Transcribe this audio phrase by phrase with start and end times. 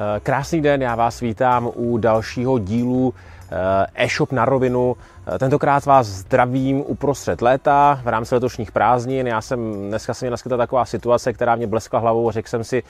[0.00, 3.14] Eh, krásný den, já vás vítám u dalšího dílu
[3.50, 4.96] eh, e-shop na rovinu.
[5.34, 9.26] Eh, tentokrát vás zdravím uprostřed léta v rámci letošních prázdnin.
[9.26, 12.64] Já jsem dneska se mě naskytla taková situace, která mě bleskla hlavou a řekl jsem
[12.64, 12.82] si,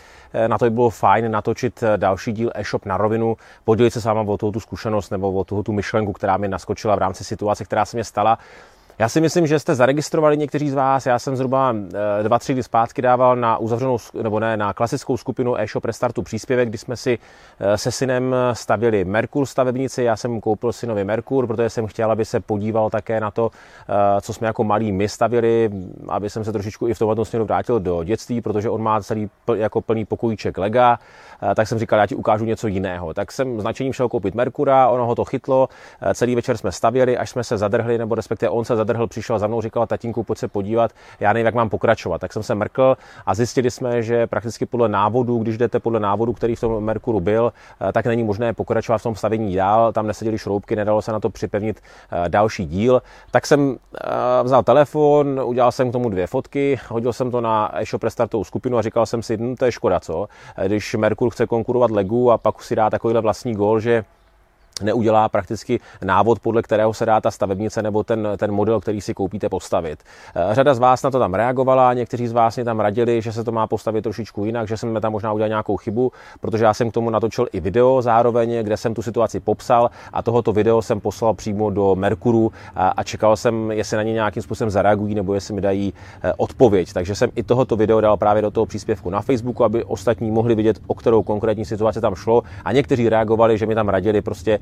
[0.46, 4.20] na to by bylo fajn natočit další díl e-shop na rovinu, podělit se s váma
[4.20, 7.96] o tu zkušenost nebo o tu myšlenku, která mi naskočila v rámci situace, která se
[7.96, 8.38] mě stala.
[9.00, 11.06] Já si myslím, že jste zaregistrovali někteří z vás.
[11.06, 11.74] Já jsem zhruba
[12.18, 16.22] eh, dva, tři dny zpátky dával na uzavřenou, nebo ne, na klasickou skupinu e-shop Restartu
[16.22, 17.18] příspěvek, kdy jsme si
[17.60, 20.02] eh, se synem stavili Merkur stavebnici.
[20.02, 23.50] Já jsem koupil synovi Merkur, protože jsem chtěl, aby se podíval také na to,
[23.88, 25.70] eh, co jsme jako malí my stavili,
[26.08, 29.30] aby jsem se trošičku i v tomhle směru vrátil do dětství, protože on má celý
[29.54, 30.98] jako plný pokojíček lega,
[31.54, 33.14] tak jsem říkal, já ti ukážu něco jiného.
[33.14, 35.68] Tak jsem značením šel koupit Merkura, ono ho to chytlo,
[36.14, 39.38] celý večer jsme stavěli, až jsme se zadrhli, nebo respektive on se zadrhl zadrhl, přišel
[39.38, 42.20] za mnou, říkal, tatínku, pojď se podívat, já nevím, jak mám pokračovat.
[42.20, 46.32] Tak jsem se mrkl a zjistili jsme, že prakticky podle návodu, když jdete podle návodu,
[46.32, 50.06] který v tom Merkuru byl, eh, tak není možné pokračovat v tom stavění dál, tam
[50.06, 53.02] neseděly šroubky, nedalo se na to připevnit eh, další díl.
[53.30, 54.08] Tak jsem eh,
[54.42, 58.78] vzal telefon, udělal jsem k tomu dvě fotky, hodil jsem to na e-shop restartovou skupinu
[58.78, 60.28] a říkal jsem si, hm, to je škoda, co?
[60.66, 64.04] Když Merkur chce konkurovat Legu a pak si dá takovýhle vlastní gol, že
[64.82, 69.14] neudělá prakticky návod, podle kterého se dá ta stavebnice nebo ten, ten model, který si
[69.14, 70.02] koupíte, postavit.
[70.34, 73.32] Eh, řada z vás na to tam reagovala, někteří z vás mě tam radili, že
[73.32, 76.74] se to má postavit trošičku jinak, že jsme tam možná udělali nějakou chybu, protože já
[76.74, 80.82] jsem k tomu natočil i video zároveň, kde jsem tu situaci popsal a tohoto video
[80.82, 85.14] jsem poslal přímo do Merkuru a, a čekal jsem, jestli na ně nějakým způsobem zareagují
[85.14, 86.92] nebo jestli mi dají eh, odpověď.
[86.92, 90.54] Takže jsem i tohoto video dal právě do toho příspěvku na Facebooku, aby ostatní mohli
[90.54, 94.58] vidět, o kterou konkrétní situaci tam šlo a někteří reagovali, že mi tam radili prostě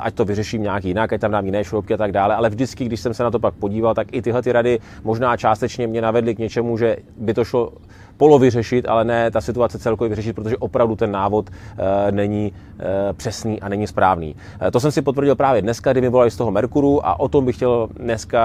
[0.00, 2.34] ať to vyřeším nějak jinak, ať tam dám jiné šroubky a tak dále.
[2.34, 5.36] Ale vždycky, když jsem se na to pak podíval, tak i tyhle ty rady možná
[5.36, 7.72] částečně mě navedly k něčemu, že by to šlo
[8.16, 13.12] polo vyřešit, ale ne ta situace celkově vyřešit, protože opravdu ten návod e, není e,
[13.12, 14.36] přesný a není správný.
[14.66, 17.28] E, to jsem si potvrdil právě dneska, kdy mi volali z toho Merkuru a o
[17.28, 18.42] tom bych chtěl dneska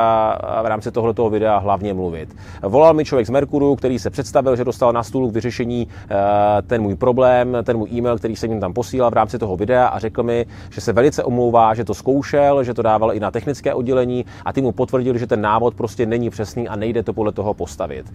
[0.63, 2.35] v rámci tohoto videa hlavně mluvit.
[2.61, 5.87] Volal mi člověk z Merkuru, který se představil, že dostal na stůl k vyřešení
[6.67, 9.87] ten můj problém, ten můj e-mail, který jsem jim tam posílal v rámci toho videa
[9.87, 13.31] a řekl mi, že se velice omlouvá, že to zkoušel, že to dával i na
[13.31, 17.13] technické oddělení a ty mu potvrdili, že ten návod prostě není přesný a nejde to
[17.13, 18.13] podle toho postavit.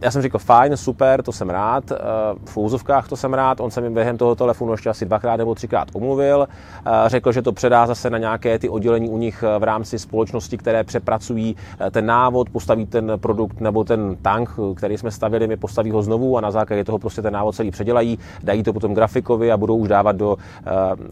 [0.00, 1.96] Já jsem řekl, fajn, super, to jsem rád, eh,
[2.44, 5.54] v úzovkách to jsem rád, on se mi během toho telefonu ještě asi dvakrát nebo
[5.54, 6.48] třikrát omluvil,
[6.86, 9.98] eh, řekl, že to předá zase na nějaké ty oddělení u nich eh, v rámci
[9.98, 11.56] společnosti, které přepracují
[11.90, 16.38] ten návod, postaví ten produkt nebo ten tank, který jsme stavili, mi postaví ho znovu
[16.38, 19.76] a na základě toho prostě ten návod celý předělají, dají to potom grafikovi a budou
[19.76, 20.36] už dávat do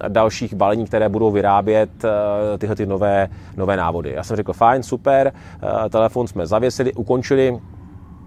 [0.09, 1.91] dalších balení, které budou vyrábět
[2.59, 4.13] tyhle ty nové, nové návody.
[4.13, 5.33] Já jsem řekl, fajn, super,
[5.91, 7.59] telefon jsme zavěsili, ukončili,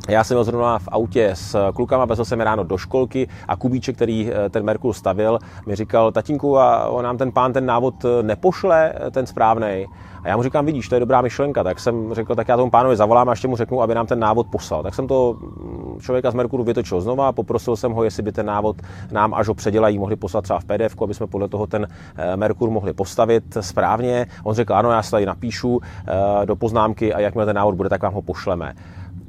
[0.09, 3.95] já jsem zrovna v autě s klukama, vezl jsem je ráno do školky a Kubíček,
[3.95, 8.05] který eh, ten Merkur stavil, mi říkal, tatínku, a on nám ten pán ten návod
[8.05, 9.85] eh, nepošle, eh, ten správný.
[10.23, 11.63] A já mu říkám, vidíš, to je dobrá myšlenka.
[11.63, 14.19] Tak jsem řekl, tak já tomu pánovi zavolám a ještě mu řeknu, aby nám ten
[14.19, 14.83] návod poslal.
[14.83, 18.31] Tak jsem to mm, člověka z Merkuru vytočil znova a poprosil jsem ho, jestli by
[18.31, 18.75] ten návod
[19.11, 21.87] nám, až ho předělají, mohli poslat třeba v PDF, aby jsme podle toho ten
[22.35, 24.25] Merkur mohli postavit správně.
[24.43, 25.81] On řekl, ano, já se tady napíšu
[26.45, 28.73] do poznámky a jakmile ten návod bude, tak vám ho pošleme.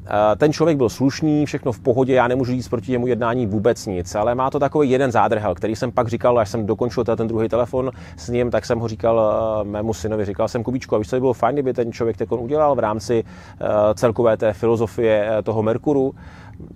[0.08, 3.86] Eh, ten člověk byl slušný, všechno v pohodě, já nemůžu říct proti němu jednání vůbec
[3.86, 7.28] nic, ale má to takový jeden zádrhel, který jsem pak říkal, až jsem dokončil ten
[7.28, 9.20] druhý telefon s ním, tak jsem ho říkal
[9.60, 12.16] eh, mému synovi, říkal jsem Kubičku, a víš, co by bylo fajn, kdyby ten člověk
[12.16, 13.24] tekon udělal v rámci
[13.60, 16.14] eh, celkové té filozofie toho Merkuru,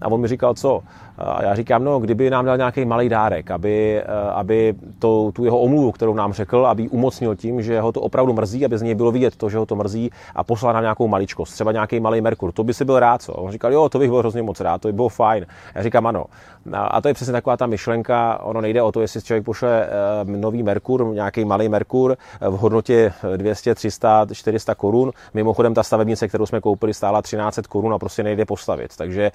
[0.00, 0.82] a on mi říkal, co?
[1.20, 4.02] A já říkám, no, kdyby nám dal nějaký malý dárek, aby,
[4.34, 8.32] aby to, tu jeho omluvu, kterou nám řekl, aby umocnil tím, že ho to opravdu
[8.32, 11.08] mrzí, aby z něj bylo vidět to, že ho to mrzí a poslal nám nějakou
[11.08, 12.52] maličkost, třeba nějaký malý Merkur.
[12.52, 13.32] To by si byl rád, co?
[13.32, 15.46] On říkal, jo, to bych byl hrozně moc rád, to by bylo fajn.
[15.74, 16.24] Já říkám, ano.
[16.74, 19.88] A to je přesně taková ta myšlenka, ono nejde o to, jestli člověk pošle
[20.24, 25.12] nový Merkur, nějaký malý Merkur v hodnotě 200, 300, 400 korun.
[25.34, 28.96] Mimochodem ta stavebnice, kterou jsme koupili, stála 1300 korun a prostě nejde postavit.
[28.96, 29.32] Takže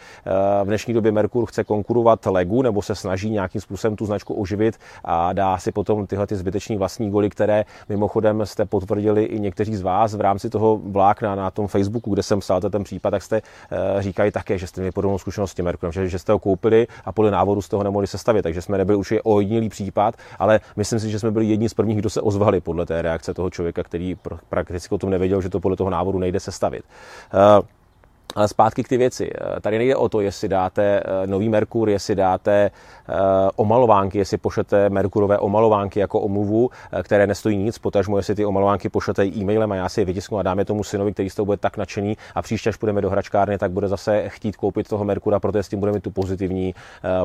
[0.63, 4.79] v dnešní době Merkur chce konkurovat Legu nebo se snaží nějakým způsobem tu značku oživit
[5.03, 9.75] a dá si potom tyhle ty zbyteční vlastní goly, které mimochodem jste potvrdili i někteří
[9.75, 13.23] z vás v rámci toho vlákna na tom Facebooku, kde jsem psal ten případ, tak
[13.23, 16.31] jste uh, říkali také, že jste měli podobnou zkušenost s tím Merkurem, že, že jste
[16.31, 20.15] ho koupili a podle návodu z toho nemohli sestavit, takže jsme nebyli určitě ojedinělý případ,
[20.39, 23.33] ale myslím si, že jsme byli jedni z prvních, kdo se ozvali podle té reakce
[23.33, 24.15] toho člověka, který
[24.49, 26.83] prakticky o tom nevěděl, že to podle toho návodu nejde sestavit.
[27.33, 27.65] Uh,
[28.35, 29.29] Ale zpátky k ty věci.
[29.35, 32.71] Eh, tady nejde o to, jestli dáte eh, nový Merkur, jestli dáte
[33.09, 33.13] eh,
[33.55, 36.69] omalovánky, jestli pošlete Merkurové omalovánky jako omluvu,
[37.03, 40.43] které nestojí nic, potažmo, jestli ty omalovánky pošlete e-mailem a já si je vytisknu a
[40.43, 43.57] dáme tomu synovi, který z toho bude tak nadšený a příště, až půjdeme do hračkárny,
[43.57, 46.75] tak bude zase chtít koupit toho Merkura, protože s tím budeme tu pozitivní,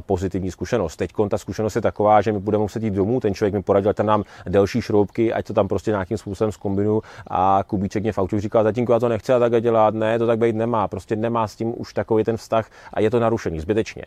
[0.07, 0.97] pozitivní zkušenost.
[0.97, 3.95] Teď ta zkušenost je taková, že my budeme muset jít domů, ten člověk mi poradil,
[3.95, 8.19] ten nám delší šroubky, ať to tam prostě nějakým způsobem zkombinu a Kubíček mě v
[8.19, 11.00] autě říká, tatínku, já to nechci a tak dělat, ne, to tak být nemá prostě
[11.17, 14.05] nemá s tím už takový ten vztah a je to narušený zbytečně.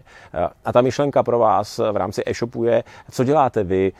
[0.65, 3.91] A ta myšlenka pro vás v rámci e-shopu je, co děláte vy,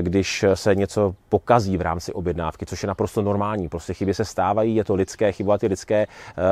[0.00, 3.68] když se něco pokazí v rámci objednávky, což je naprosto normální.
[3.68, 6.06] Prostě chyby se stávají, je to lidské, chyba ty lidské.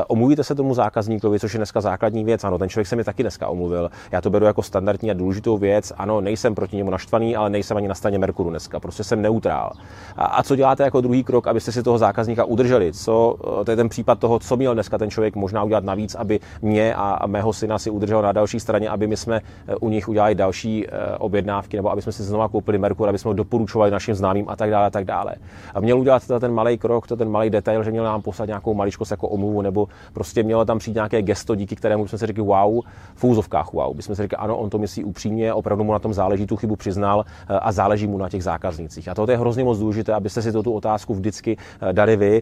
[0.06, 2.44] Omluvíte se tomu zákazníkovi, což je dneska základní věc.
[2.44, 3.90] Ano, ten člověk se mi taky dneska omluvil.
[4.12, 5.92] Já to beru jako standardní a důležitou věc.
[5.96, 8.80] Ano, nejsem proti němu naštvaný, ale nejsem ani na straně Merkuru dneska.
[8.80, 9.72] Prostě jsem neutrál.
[10.16, 12.92] A, a co děláte jako druhý krok, abyste si toho zákazníka udrželi?
[12.92, 16.40] Co, to je ten případ toho, co měl dneska ten člověk možná udělat navíc, aby
[16.62, 20.08] mě a mého syna si udržel na další straně, aby my jsme eh, u nich
[20.08, 23.90] udělali další eh, objednávky, nebo aby jsme si znova koupili Merkur, aby jsme ho doporučovali
[23.90, 24.86] našim známým a tak dále.
[24.86, 25.34] A tak dále.
[25.74, 28.74] A měl udělat ten malý krok, to ten malý detail, že měl nám poslat nějakou
[28.74, 32.42] maličkost jako omluvu, nebo prostě mělo tam přijít nějaké gesto, díky kterému jsme si řekli
[32.42, 32.80] wow,
[33.14, 33.96] v úzovkách wow.
[33.96, 36.56] My jsme si řekli, ano, on to myslí upřímně, opravdu mu na tom záleží, tu
[36.56, 39.08] chybu přiznal eh, a záleží mu na těch zákaznících.
[39.08, 41.56] A to je hrozně moc důležité, abyste si to tu otázku vždycky
[41.92, 42.40] dali vy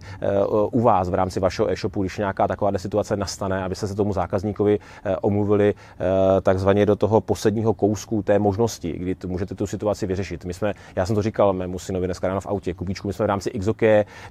[0.73, 4.79] u vás v rámci vašeho e-shopu, když nějaká taková situace nastane, abyste se tomu zákazníkovi
[5.05, 10.45] eh, omluvili eh, takzvaně do toho posledního kousku té možnosti, kdy můžete tu situaci vyřešit.
[10.45, 13.27] My jsme, já jsem to říkal mému synovi dneska ráno v autě, Kubíčku, my jsme
[13.27, 13.83] v rámci XOK,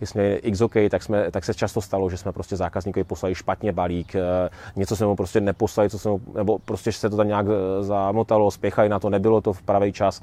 [0.01, 4.15] jsme XOK, tak, jsme, tak se často stalo, že jsme prostě zákazníkovi poslali špatně balík,
[4.15, 7.45] eh, něco jsme mu prostě neposlali, co jsme, nebo prostě se to tam nějak
[7.81, 10.21] zamotalo, spěchali na to, nebylo to v pravý čas,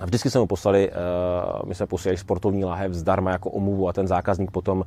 [0.00, 3.92] a vždycky jsme mu poslali, uh, my jsme posílali sportovní láhev zdarma jako omluvu a
[3.92, 4.84] ten zákazník potom uh,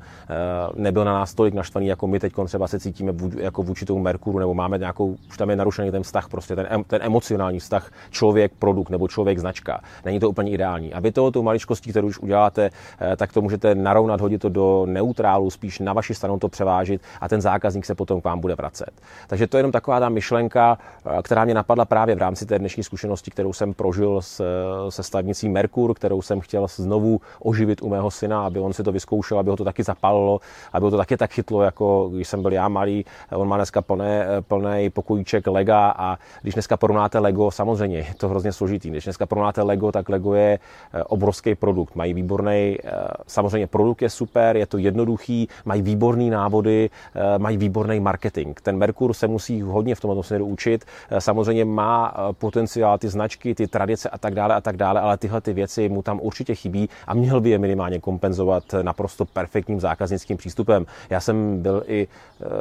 [0.74, 4.38] nebyl na nás tolik naštvaný, jako my teď třeba se cítíme jako vůči tomu Merkuru,
[4.38, 8.52] nebo máme nějakou, už tam je narušený ten vztah, prostě ten, ten emocionální vztah člověk,
[8.58, 9.80] produkt nebo člověk, značka.
[10.04, 10.94] Není to úplně ideální.
[10.94, 14.48] A vy toho tu maličkostí, kterou už uděláte, uh, tak to můžete narovnat, hodit to
[14.48, 18.40] do neutrálu, spíš na vaši stranu to převážit a ten zákazník se potom k vám
[18.40, 18.90] bude vracet.
[19.26, 20.78] Takže to je jenom taková ta myšlenka,
[21.22, 24.44] která mě napadla právě v rámci té dnešní zkušenosti, kterou jsem prožil s,
[24.88, 28.92] se stavnicí Merkur, kterou jsem chtěl znovu oživit u mého syna, aby on si to
[28.92, 30.40] vyzkoušel, aby ho to taky zapalilo,
[30.72, 33.04] aby ho to taky tak chytlo, jako když jsem byl já malý.
[33.32, 38.28] On má dneska plné, plný pokojíček Lega a když dneska porovnáte Lego, samozřejmě je to
[38.28, 38.90] hrozně složitý.
[38.90, 41.96] Když dneska porovnáte Lego, tak Lego je eh, obrovský produkt.
[41.96, 42.90] Mají výborný, eh,
[43.26, 48.60] samozřejmě produkt je super, je to jednoduchý, mají výborný návody, eh, mají výborný marketing.
[48.62, 50.84] Ten Merkur se musí hodně v tomto směru učit.
[51.18, 55.16] Samozřejmě má potenciál ty značky, ty tradice a tak dále a tak dále dále, ale
[55.16, 59.80] tyhle ty věci mu tam určitě chybí a měl by je minimálně kompenzovat naprosto perfektním
[59.80, 60.86] zákaznickým přístupem.
[61.10, 62.08] Já jsem byl i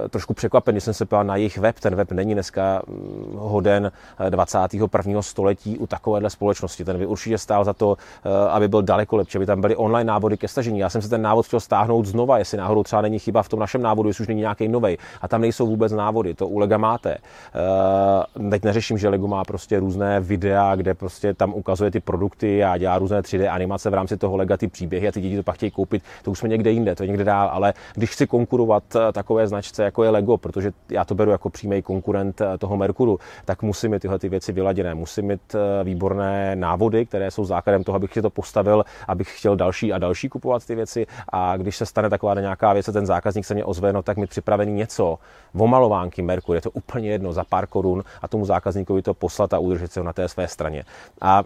[0.05, 1.79] e, trošku překvapen, když jsem se ptal na jejich web.
[1.79, 3.91] Ten web není dneska mm, hoden
[4.29, 5.19] 21.
[5.19, 6.85] E, století u takovéhle společnosti.
[6.85, 10.07] Ten by určitě stál za to, e, aby byl daleko lepší, aby tam byly online
[10.07, 10.79] návody ke stažení.
[10.79, 13.59] Já jsem se ten návod chtěl stáhnout znova, jestli náhodou třeba není chyba v tom
[13.59, 14.97] našem návodu, jestli už není nějaký nový.
[15.21, 17.17] A tam nejsou vůbec návody, to u Lega máte.
[18.49, 22.63] Teď neřeším, že Lego má prostě různé videa, kde prostě tam ukazuje ty produkty produkty
[22.63, 25.43] a dělá různé 3D animace v rámci toho lega, ty příběhy a ty děti to
[25.43, 28.27] pak chtějí koupit, to už jsme někde jinde, to je někde dál, ale když chci
[28.27, 32.57] konkurovat eh, takové značce, jako je Lego, protože já to beru jako přímý konkurent eh,
[32.57, 37.31] toho Merkuru, tak musím mít tyhle ty věci vyladěné, musím mít eh, výborné návody, které
[37.31, 41.07] jsou základem toho, abych si to postavil, abych chtěl další a další kupovat ty věci.
[41.29, 44.29] A když se stane taková nějaká věc, ten zákazník se mě ozve, no tak mít
[44.29, 45.19] připravený něco,
[45.57, 49.59] omalovánky Merkur, je to úplně jedno za pár korun a tomu zákazníkovi to poslat a
[49.59, 50.83] udržet se ho na té své straně.
[51.21, 51.43] A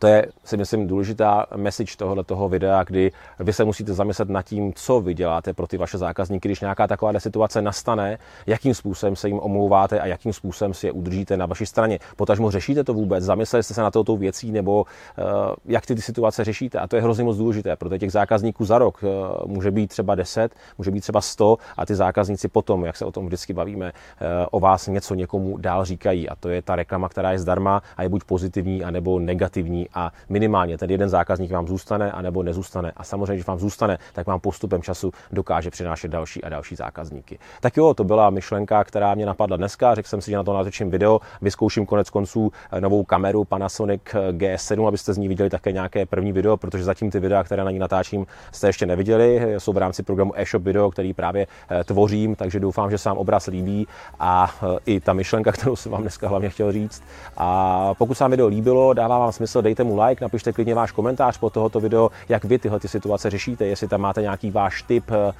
[0.00, 4.42] to je, si myslím, důležitá message tohoto toho videa, kdy vy se musíte zamyslet nad
[4.42, 9.16] tím, co vy děláte pro ty vaše zákazníky, když nějaká taková situace nastane, jakým způsobem
[9.16, 11.98] se jim omlouváte a jakým způsobem si je udržíte na vaší straně.
[12.16, 15.24] Potažmo řešíte to vůbec, zamysleli jste se na touto věcí, nebo uh,
[15.64, 16.78] jak ty, ty situace řešíte.
[16.78, 19.10] A to je hrozně moc důležité, protože těch zákazníků za rok uh,
[19.52, 23.12] může být třeba 10, může být třeba 100 a ty zákazníci potom, jak se o
[23.12, 26.28] tom vždycky bavíme, uh, o vás něco někomu dál říkají.
[26.28, 30.12] A to je ta reklama, která je zdarma a je buď pozitivní, anebo negativní a
[30.28, 32.92] minimálně ten jeden zákazník vám zůstane, anebo nezůstane.
[32.96, 37.38] A samozřejmě, když vám zůstane, tak vám postupem času dokáže přinášet další a další zákazníky.
[37.60, 39.94] Tak jo, to byla myšlenka, která mě napadla dneska.
[39.94, 44.02] Řekl jsem si, že na to natočím video, vyzkouším konec konců eh, novou kameru Panasonic
[44.14, 47.64] eh, G7, abyste z ní viděli také nějaké první video, protože zatím ty videa, které
[47.64, 49.54] na ní natáčím, jste ještě neviděli.
[49.58, 53.18] Jsou v rámci programu eShop Video, který právě eh, tvořím, takže doufám, že se vám
[53.18, 53.86] obraz líbí
[54.20, 54.54] a
[54.86, 57.02] i ta myšlenka, kterou jsem vám dneska hlavně chtěl říct.
[57.36, 60.74] A pokud se vám video líbilo, dává vám smysl, dejte dejte mu like, napište klidně
[60.74, 64.50] váš komentář po tohoto video, jak vy tyhle ty situace řešíte, jestli tam máte nějaký
[64.50, 65.32] váš tip, eh,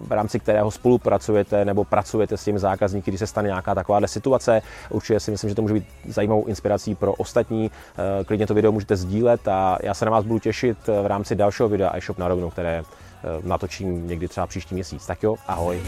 [0.00, 4.62] v rámci kterého spolupracujete nebo pracujete s těmi zákazníky, když se stane nějaká takováhle situace.
[4.90, 7.70] Určitě si myslím, že to může být zajímavou inspirací pro ostatní.
[7.70, 11.34] Eh, klidně to video můžete sdílet a já se na vás budu těšit v rámci
[11.34, 12.82] dalšího videa iShop na rovinu, které
[13.42, 15.06] natočím někdy třeba příští měsíc.
[15.06, 15.82] Tak jo, ahoj.